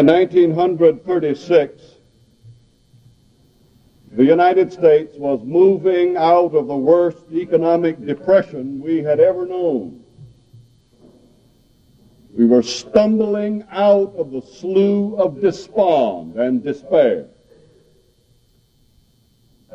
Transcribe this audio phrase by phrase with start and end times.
[0.00, 1.82] In 1936,
[4.12, 10.02] the United States was moving out of the worst economic depression we had ever known.
[12.34, 17.26] We were stumbling out of the slough of despond and despair.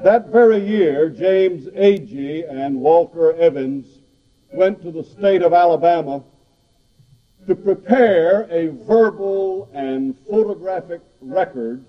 [0.03, 3.85] That very year, James Agee and Walker Evans
[4.51, 6.23] went to the state of Alabama
[7.47, 11.85] to prepare a verbal and photographic record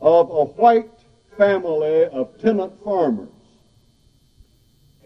[0.00, 0.90] of a white
[1.36, 3.28] family of tenant farmers.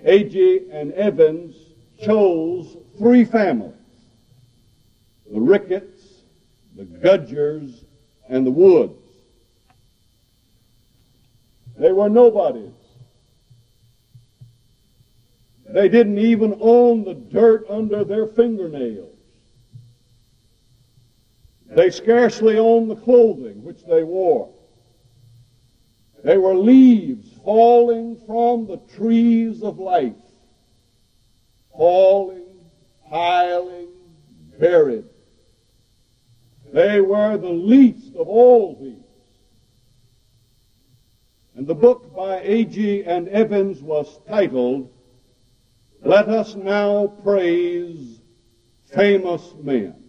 [0.06, 1.56] Agee and Evans
[2.00, 3.74] chose three families.
[5.32, 6.02] The Ricketts,
[6.76, 7.84] the Gudgers,
[8.28, 9.00] and the Woods.
[11.76, 12.70] They were nobodies.
[15.68, 19.13] They didn't even own the dirt under their fingernails.
[21.74, 24.52] They scarcely owned the clothing which they wore.
[26.22, 30.12] They were leaves falling from the trees of life,
[31.76, 32.46] falling,
[33.10, 33.88] piling,
[34.58, 35.04] buried.
[36.72, 39.00] They were the least of all these.
[41.56, 44.90] And the book by Agee and Evans was titled,
[46.02, 48.20] Let Us Now Praise
[48.92, 50.03] Famous Men.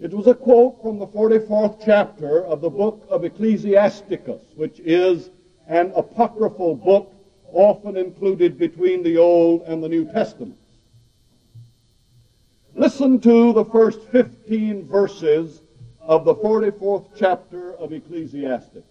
[0.00, 5.28] It was a quote from the 44th chapter of the book of Ecclesiasticus, which is
[5.68, 7.12] an apocryphal book
[7.52, 10.56] often included between the Old and the New Testaments.
[12.74, 15.60] Listen to the first 15 verses
[16.00, 18.84] of the 44th chapter of Ecclesiasticus.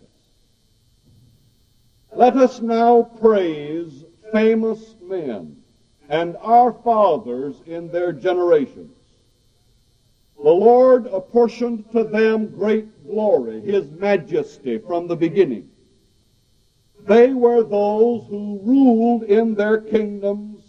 [2.14, 5.64] Let us now praise famous men
[6.08, 8.99] and our fathers in their generations.
[10.42, 15.70] The Lord apportioned to them great glory, His majesty from the beginning.
[17.06, 20.62] They were those who ruled in their kingdoms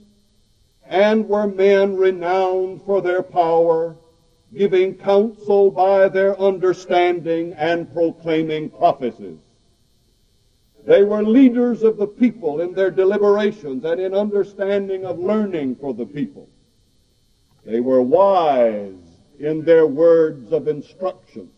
[0.85, 3.95] and were men renowned for their power,
[4.53, 9.39] giving counsel by their understanding and proclaiming prophecies.
[10.85, 15.95] They were leaders of the people in their deliberations and in understanding of learning for
[15.95, 16.49] the people.
[17.65, 19.10] They were wise
[19.41, 21.49] in their words of instruction.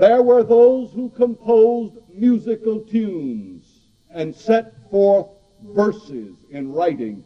[0.00, 3.64] There were those who composed musical tunes
[4.10, 5.28] and set forth
[5.62, 7.22] verses in writing.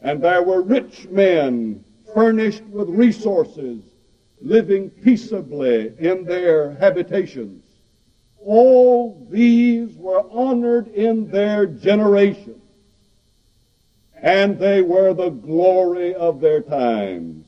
[0.00, 3.82] And there were rich men furnished with resources,
[4.40, 7.64] living peaceably in their habitations.
[8.44, 12.61] All these were honored in their generation,
[14.22, 17.44] and they were the glory of their times.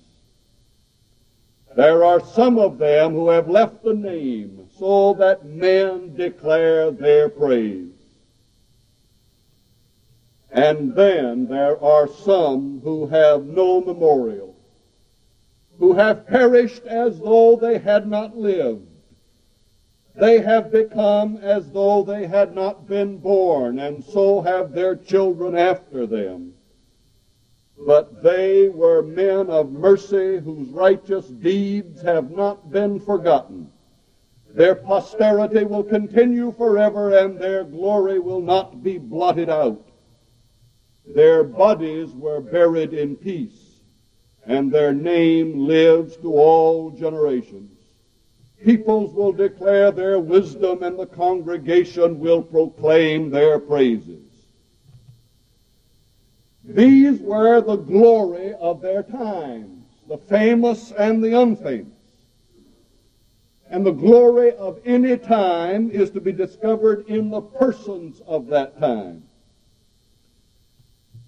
[1.76, 7.28] There are some of them who have left the name so that men declare their
[7.28, 7.92] praise.
[10.50, 14.56] And then there are some who have no memorial,
[15.78, 18.88] who have perished as though they had not lived.
[20.16, 25.56] They have become as though they had not been born, and so have their children
[25.56, 26.54] after them.
[27.78, 33.70] But they were men of mercy whose righteous deeds have not been forgotten.
[34.54, 39.84] Their posterity will continue forever, and their glory will not be blotted out.
[41.04, 43.80] Their bodies were buried in peace,
[44.46, 47.70] and their name lives to all generations.
[48.64, 54.22] Peoples will declare their wisdom and the congregation will proclaim their praises.
[56.64, 61.90] These were the glory of their times, the famous and the unfamous.
[63.70, 68.78] And the glory of any time is to be discovered in the persons of that
[68.78, 69.24] time.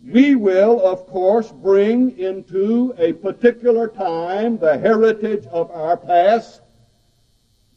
[0.04, 6.62] We will, of course, bring into a particular time the heritage of our past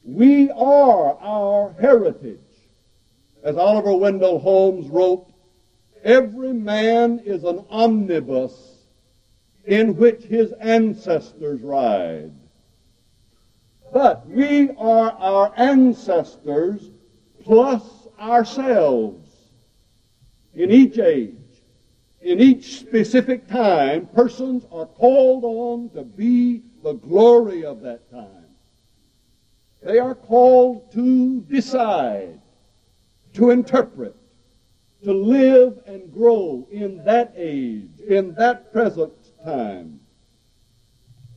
[0.04, 2.40] we are our heritage.
[3.44, 5.32] As Oliver Wendell Holmes wrote,
[6.04, 8.78] every man is an omnibus
[9.66, 12.32] in which his ancestors ride.
[13.92, 16.90] But we are our ancestors
[17.44, 17.84] plus
[18.20, 19.28] ourselves.
[20.54, 21.36] In each age,
[22.22, 28.46] in each specific time, persons are called on to be the glory of that time.
[29.82, 32.40] They are called to decide,
[33.34, 34.16] to interpret,
[35.04, 39.14] to live and grow in that age, in that present
[39.44, 40.00] time.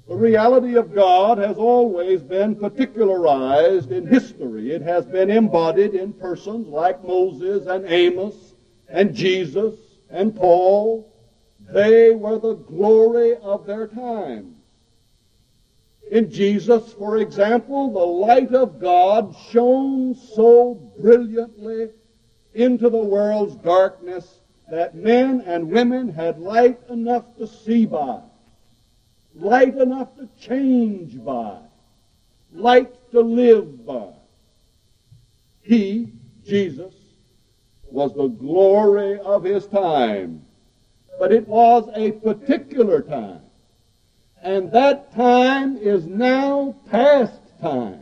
[0.09, 4.73] The reality of God has always been particularized in history.
[4.73, 8.55] It has been embodied in persons like Moses and Amos
[8.88, 9.75] and Jesus
[10.11, 11.08] and Paul.
[11.73, 14.56] They were the glory of their time.
[16.11, 21.88] In Jesus, for example, the light of God shone so brilliantly
[22.55, 24.41] into the world's darkness
[24.71, 28.21] that men and women had light enough to see by,
[29.35, 31.59] light enough to change by,
[32.53, 34.13] light to live by.
[35.63, 36.13] He,
[36.47, 36.95] Jesus,
[37.85, 40.45] was the glory of his time,
[41.19, 43.41] but it was a particular time.
[44.43, 48.02] And that time is now past time.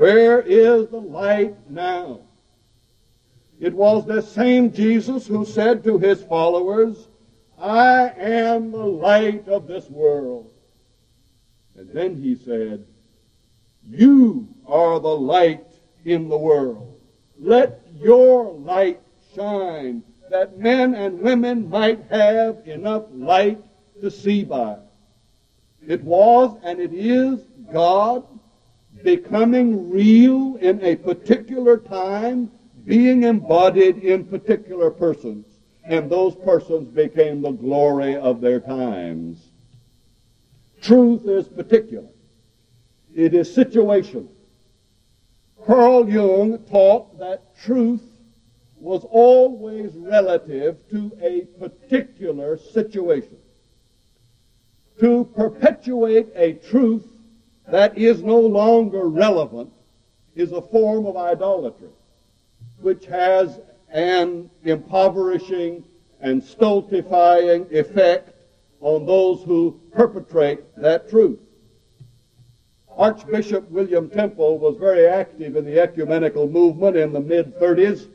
[0.00, 2.20] Where is the light now?
[3.60, 7.06] It was the same Jesus who said to his followers,
[7.58, 10.54] I am the light of this world.
[11.76, 12.86] And then he said,
[13.90, 15.66] You are the light
[16.06, 16.98] in the world.
[17.38, 19.02] Let your light
[19.34, 23.62] shine that men and women might have enough light
[24.00, 24.78] to see by.
[25.86, 28.24] It was and it is God
[29.02, 32.50] becoming real in a particular time,
[32.84, 35.46] being embodied in particular persons.
[35.84, 39.38] And those persons became the glory of their times.
[40.80, 42.08] Truth is particular.
[43.14, 44.28] It is situational.
[45.66, 48.02] Carl Jung taught that truth
[48.76, 53.36] was always relative to a particular situation
[55.00, 57.06] to perpetuate a truth
[57.72, 59.70] that is no longer relevant
[60.34, 61.90] is a form of idolatry,
[62.80, 65.84] which has an impoverishing
[66.20, 68.34] and stultifying effect
[68.80, 71.38] on those who perpetrate that truth.
[72.96, 78.08] Archbishop William Temple was very active in the ecumenical movement in the mid 30s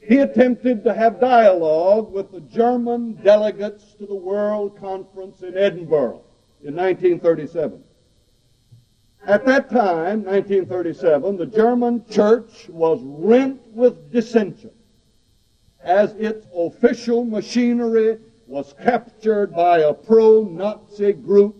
[0.00, 6.22] he attempted to have dialogue with the German delegates to the World Conference in Edinburgh
[6.64, 7.84] in 1937.
[9.26, 14.70] At that time, 1937, the German church was rent with dissension
[15.82, 21.56] as its official machinery was captured by a pro-Nazi group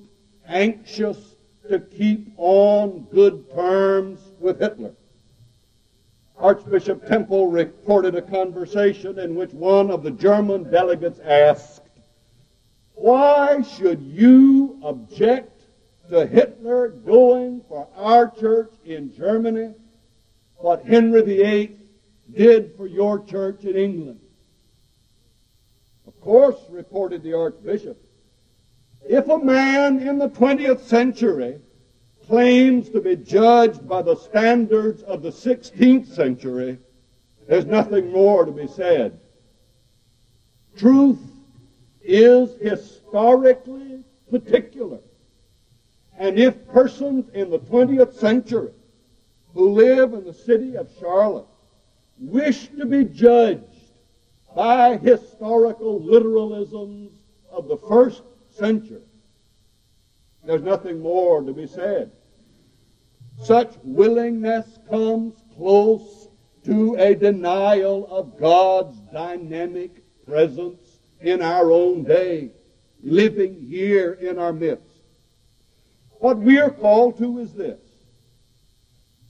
[0.47, 1.37] anxious
[1.69, 4.93] to keep on good terms with Hitler.
[6.37, 11.83] Archbishop Temple reported a conversation in which one of the German delegates asked,
[12.95, 15.60] Why should you object
[16.11, 19.75] to Hitler doing for our church in Germany
[20.57, 21.77] what Henry VIII
[22.37, 24.21] did for your church in England?
[26.07, 27.97] Of course, reported the Archbishop,
[29.09, 31.59] if a man in the 20th century
[32.27, 36.79] claims to be judged by the standards of the 16th century,
[37.49, 39.19] there's nothing more to be said.
[40.77, 41.19] Truth
[42.03, 45.01] is historically particular.
[46.21, 48.73] And if persons in the 20th century
[49.55, 51.47] who live in the city of Charlotte
[52.19, 53.65] wish to be judged
[54.55, 57.13] by historical literalisms
[57.51, 59.01] of the first century,
[60.45, 62.13] there's nothing more to be said.
[63.43, 66.29] Such willingness comes close
[66.67, 72.51] to a denial of God's dynamic presence in our own day,
[73.03, 74.90] living here in our midst.
[76.21, 77.81] What we are called to is this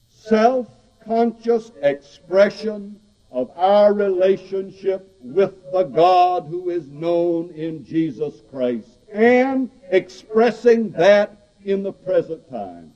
[0.09, 9.71] self-conscious expression of our relationship with the God who is known in Jesus Christ and
[9.91, 12.93] expressing that in the present time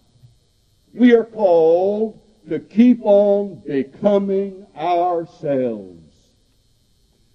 [0.92, 6.02] we are called to keep on becoming ourselves.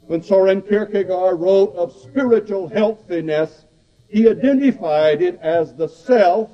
[0.02, 3.66] When Soren Kierkegaard wrote of spiritual healthiness,
[4.10, 6.50] he identified it as the self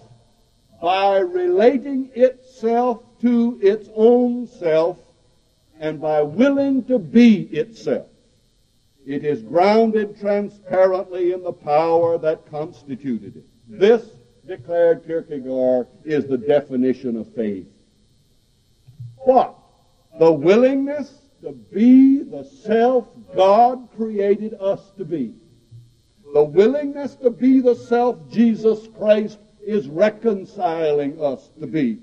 [0.81, 4.97] by relating itself to its own self
[5.79, 8.07] and by willing to be itself.
[9.05, 13.45] It is grounded transparently in the power that constituted it.
[13.67, 14.03] This
[14.47, 17.67] declared Kierkegaard, is the definition of faith.
[19.17, 19.55] What?
[20.19, 25.33] The willingness to be the self God created us to be.
[26.35, 31.99] The willingness to be the self Jesus Christ is reconciling us to be.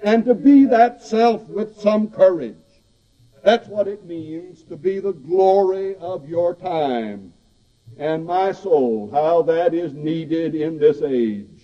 [0.00, 2.56] And to be that self with some courage.
[3.44, 7.32] That's what it means to be the glory of your time.
[7.96, 11.62] and my soul, how that is needed in this age.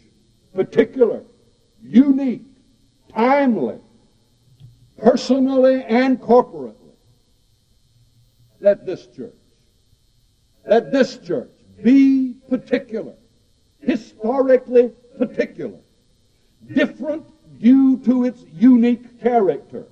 [0.54, 1.24] Particular,
[1.82, 2.46] unique,
[3.12, 3.80] timely,
[4.98, 6.94] personally and corporately.
[8.60, 9.34] Let this church,
[10.64, 11.50] let this church
[11.84, 13.12] be particular,
[13.80, 15.78] historically particular,
[16.72, 17.24] different
[17.60, 19.84] due to its unique character,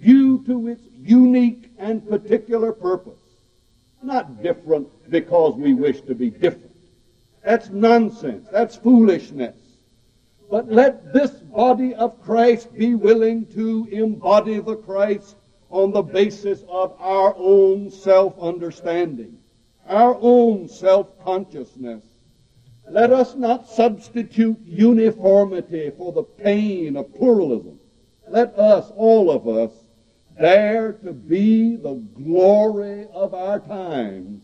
[0.00, 3.18] due to its unique and particular purpose.
[4.02, 6.76] Not different because we wish to be different.
[7.42, 8.46] That's nonsense.
[8.52, 9.56] That's foolishness.
[10.50, 15.36] But let this body of Christ be willing to embody the Christ
[15.70, 19.38] on the basis of our own self-understanding,
[19.88, 22.02] our own self-consciousness.
[22.88, 27.78] Let us not substitute uniformity for the pain of pluralism.
[28.28, 29.72] Let us, all of us,
[30.38, 34.42] dare to be the glory of our times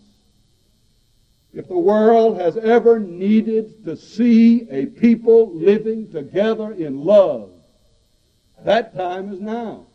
[1.55, 7.51] if the world has ever needed to see a people living together in love,
[8.65, 9.87] that time is now.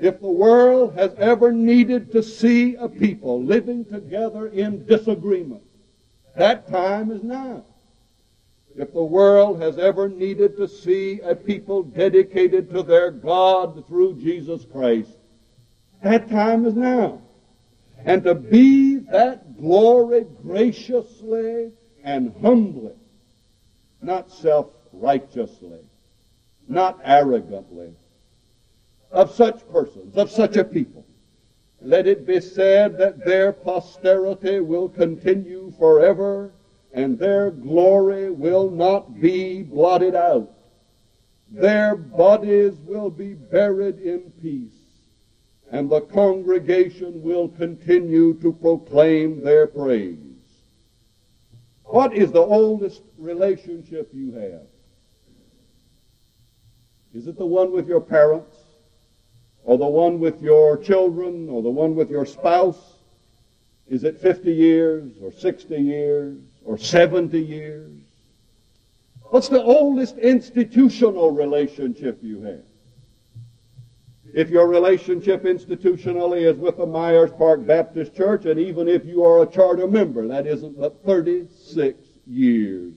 [0.00, 5.62] If the world has ever needed to see a people living together in disagreement,
[6.36, 7.64] that time is now.
[8.76, 14.20] If the world has ever needed to see a people dedicated to their God through
[14.20, 15.10] Jesus Christ,
[16.02, 17.20] that time is now.
[18.04, 21.72] And to be that glory graciously
[22.04, 22.94] and humbly,
[24.00, 25.80] not self-righteously,
[26.68, 27.94] not arrogantly,
[29.10, 31.04] of such persons, of such a people.
[31.80, 36.52] Let it be said that their posterity will continue forever
[36.92, 40.50] and their glory will not be blotted out.
[41.50, 44.72] Their bodies will be buried in peace
[45.70, 50.18] and the congregation will continue to proclaim their praise.
[51.84, 54.66] What is the oldest relationship you have?
[57.14, 58.57] Is it the one with your parents?
[59.64, 61.48] Or the one with your children?
[61.48, 62.94] Or the one with your spouse?
[63.88, 65.12] Is it 50 years?
[65.22, 66.38] Or 60 years?
[66.64, 67.90] Or 70 years?
[69.30, 72.64] What's the oldest institutional relationship you have?
[74.34, 79.24] If your relationship institutionally is with the Myers Park Baptist Church, and even if you
[79.24, 82.92] are a charter member, that isn't but 36 years.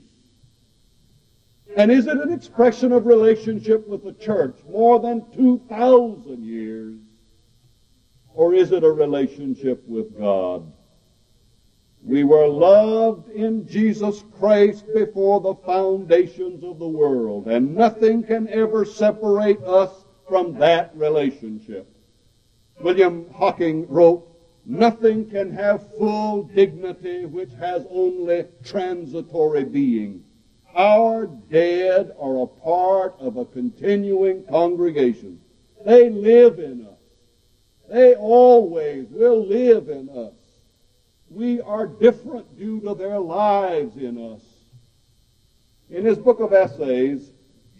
[1.77, 6.99] And is it an expression of relationship with the church more than 2,000 years?
[8.33, 10.71] Or is it a relationship with God?
[12.03, 18.47] We were loved in Jesus Christ before the foundations of the world, and nothing can
[18.47, 19.91] ever separate us
[20.27, 21.87] from that relationship.
[22.79, 24.27] William Hocking wrote,
[24.65, 30.23] Nothing can have full dignity which has only transitory being.
[30.75, 35.39] Our dead are a part of a continuing congregation.
[35.85, 36.99] They live in us.
[37.89, 40.33] They always will live in us.
[41.29, 44.41] We are different due to their lives in us.
[45.89, 47.31] In his book of essays,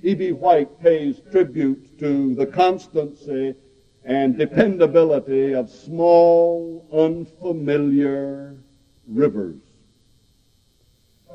[0.03, 0.33] E.B.
[0.33, 3.55] White pays tribute to the constancy
[4.03, 8.57] and dependability of small, unfamiliar
[9.07, 9.62] rivers.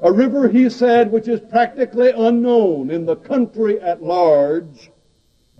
[0.03, 4.91] A river, he said, which is practically unknown in the country at large,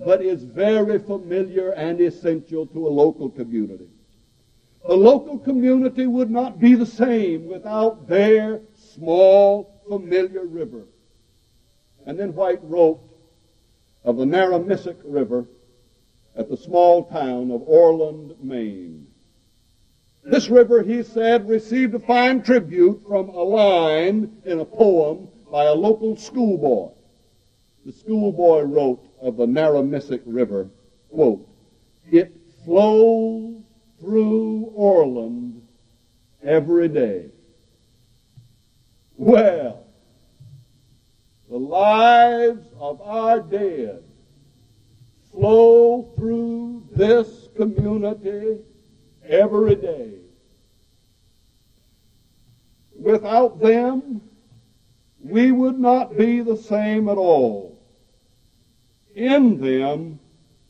[0.05, 3.89] but is very familiar and essential to a local community.
[4.87, 10.85] The local community would not be the same without their small, familiar river.
[12.05, 13.01] And then White wrote
[14.05, 15.47] of the Narramissic River
[16.37, 19.06] at the small town of Orland, Maine.
[20.27, 25.67] This river, he said, received a fine tribute from a line in a poem by
[25.67, 26.91] a local schoolboy.
[27.85, 30.69] The schoolboy wrote of the Narramissic River,
[31.11, 31.49] quote,
[32.11, 33.63] It flows
[34.01, 35.63] through Orland
[36.43, 37.31] every day.
[39.17, 39.87] Well,
[41.49, 44.03] the lives of our dead
[45.31, 48.59] flow through this community
[49.29, 50.13] every day.
[52.99, 54.21] Without them,
[55.23, 57.79] we would not be the same at all.
[59.15, 60.19] In them,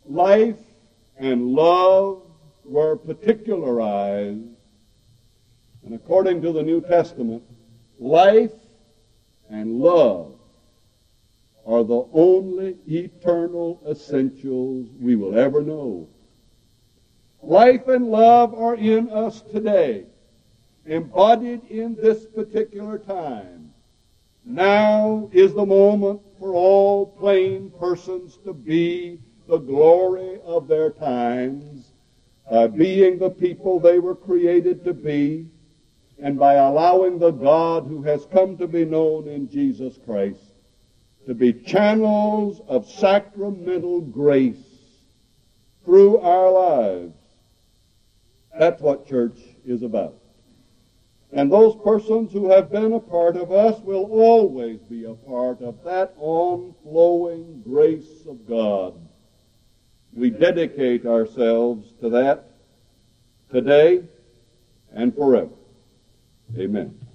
[0.06, 0.58] life
[1.18, 2.22] and love
[2.64, 4.48] were particularized.
[5.84, 7.42] And according to the New Testament,
[7.98, 8.52] life
[9.48, 10.32] and love
[11.64, 16.08] are the only eternal essentials we will ever know.
[17.46, 20.06] Life and love are in us today.
[20.84, 23.72] embodied in this particular time.
[24.44, 31.92] Now is the moment for all plain persons to be the glory of their times
[32.50, 35.48] by being the people they were created to be
[36.18, 40.40] and by allowing the God who has come to be known in Jesus Christ
[41.26, 44.56] to be channels of sacramental grace
[45.84, 47.15] through our lives.
[48.58, 50.14] That's what church is about.
[51.32, 55.60] And those persons who have been a part of us will always be a part
[55.60, 58.94] of that on-flowing grace of God.
[60.12, 62.52] We dedicate ourselves to that
[63.50, 64.04] today
[64.94, 65.50] and forever.
[66.56, 67.05] Amen.